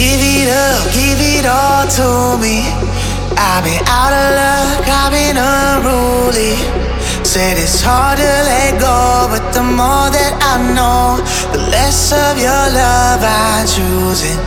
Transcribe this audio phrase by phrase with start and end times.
[0.00, 2.64] Give it up, give it all to me.
[3.36, 6.56] I've been out of luck, I've been unruly.
[7.22, 11.20] Said it's hard to let go, but the more that I know,
[11.52, 14.40] the less of your love I'm choosing.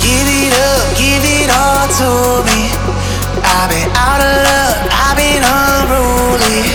[0.00, 2.72] Give it up, give it all to me.
[3.36, 6.72] I've been out of luck, I've been unruly.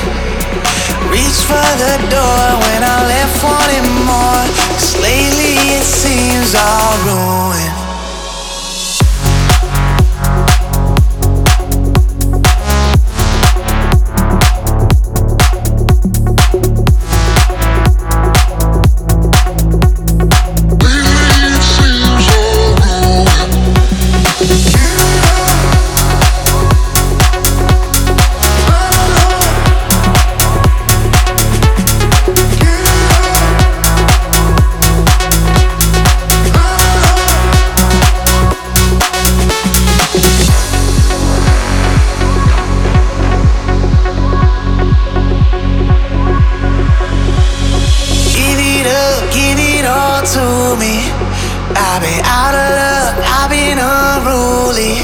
[1.10, 2.27] Reach for the door
[51.98, 55.02] I've been out of luck, I've been unruly.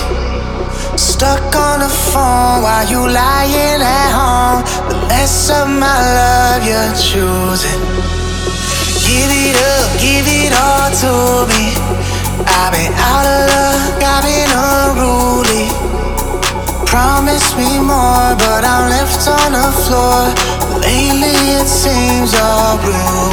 [0.96, 4.62] Stuck on the phone while you lying at home.
[4.90, 7.82] The less of my love you're choosing.
[9.10, 11.74] Give it up, give it all to me.
[12.46, 15.66] I've been out of luck, I've been unruly.
[16.86, 20.30] Promise me more, but I'm left on the floor.
[20.78, 23.33] Lately it seems all ruined.